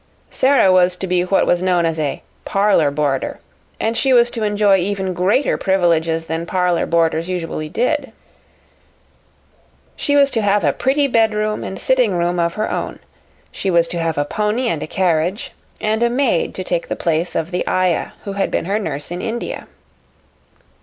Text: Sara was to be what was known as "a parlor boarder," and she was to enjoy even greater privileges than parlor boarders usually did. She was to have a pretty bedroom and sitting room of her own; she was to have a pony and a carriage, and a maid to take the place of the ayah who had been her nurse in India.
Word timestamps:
Sara 0.31 0.71
was 0.71 0.95
to 0.95 1.05
be 1.05 1.21
what 1.25 1.45
was 1.45 1.61
known 1.61 1.85
as 1.85 1.99
"a 1.99 2.23
parlor 2.43 2.89
boarder," 2.89 3.39
and 3.79 3.95
she 3.95 4.13
was 4.13 4.31
to 4.31 4.41
enjoy 4.43 4.77
even 4.79 5.13
greater 5.13 5.57
privileges 5.59 6.25
than 6.25 6.47
parlor 6.47 6.87
boarders 6.87 7.29
usually 7.29 7.69
did. 7.69 8.11
She 9.95 10.15
was 10.15 10.31
to 10.31 10.41
have 10.41 10.63
a 10.63 10.73
pretty 10.73 11.05
bedroom 11.05 11.63
and 11.63 11.79
sitting 11.79 12.13
room 12.15 12.39
of 12.39 12.55
her 12.55 12.71
own; 12.71 12.97
she 13.51 13.69
was 13.69 13.87
to 13.89 13.99
have 13.99 14.17
a 14.17 14.25
pony 14.25 14.67
and 14.69 14.81
a 14.81 14.87
carriage, 14.87 15.51
and 15.79 16.01
a 16.01 16.09
maid 16.09 16.55
to 16.55 16.63
take 16.63 16.87
the 16.87 16.95
place 16.95 17.35
of 17.35 17.51
the 17.51 17.63
ayah 17.69 18.13
who 18.23 18.33
had 18.33 18.49
been 18.49 18.65
her 18.65 18.79
nurse 18.79 19.11
in 19.11 19.21
India. 19.21 19.67